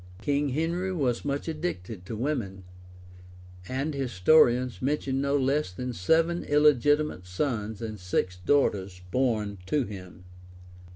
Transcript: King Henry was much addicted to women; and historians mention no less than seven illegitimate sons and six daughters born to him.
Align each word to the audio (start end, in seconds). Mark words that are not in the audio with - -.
King 0.19 0.49
Henry 0.49 0.91
was 0.91 1.23
much 1.23 1.47
addicted 1.47 2.07
to 2.07 2.15
women; 2.15 2.63
and 3.69 3.93
historians 3.93 4.81
mention 4.81 5.21
no 5.21 5.37
less 5.37 5.71
than 5.71 5.93
seven 5.93 6.43
illegitimate 6.45 7.27
sons 7.27 7.83
and 7.83 7.99
six 7.99 8.35
daughters 8.35 9.01
born 9.11 9.59
to 9.67 9.83
him. 9.83 10.23